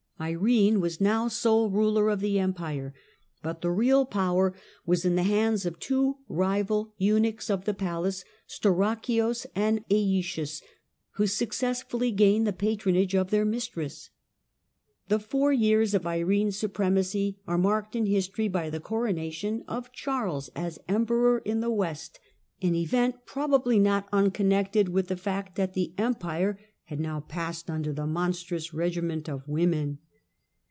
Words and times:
Irene 0.23 0.79
was 0.81 1.01
now 1.01 1.27
sole 1.27 1.71
ruler 1.71 2.11
of 2.11 2.19
the 2.19 2.37
Empire, 2.37 2.93
but 3.41 3.61
the 3.61 3.71
real 3.71 4.05
power 4.05 4.53
was 4.85 5.03
in 5.03 5.15
the 5.15 5.23
hands 5.23 5.65
of 5.65 5.79
two 5.79 6.17
rival 6.29 6.93
eunuchs 6.99 7.49
of 7.49 7.65
the 7.65 7.73
palace, 7.73 8.23
Stauracius 8.47 9.47
and 9.55 9.83
iEtius, 9.89 10.61
who 11.13 11.25
successively 11.25 12.11
gained 12.11 12.45
the 12.45 12.53
patronage 12.53 13.15
of 13.15 13.31
their 13.31 13.45
mistress. 13.45 14.11
The 15.07 15.17
four 15.17 15.51
years 15.51 15.95
of 15.95 16.05
Irene's 16.05 16.55
supremacy 16.55 17.39
are 17.47 17.57
marked 17.57 17.95
in 17.95 18.05
history 18.05 18.47
by 18.47 18.69
the 18.69 18.79
corona 18.79 19.31
tion 19.31 19.63
of 19.67 19.91
Charles 19.91 20.51
as 20.55 20.77
Emperor 20.87 21.39
in 21.39 21.61
the 21.61 21.71
West, 21.71 22.19
an 22.61 22.75
event 22.75 23.25
prob 23.25 23.55
ably 23.55 23.79
not 23.79 24.07
unconnected 24.13 24.87
with 24.87 25.07
the 25.07 25.17
fact 25.17 25.55
that 25.55 25.73
the 25.73 25.95
Empire 25.97 26.59
had 26.83 26.99
now 26.99 27.21
passed 27.21 27.71
under 27.71 27.91
the" 27.91 28.05
monstrous 28.07 28.71
regiment 28.71 29.27
of 29.27 29.47
women 29.47 29.97